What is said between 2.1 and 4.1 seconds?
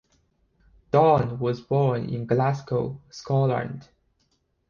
Glasgow, Scotland.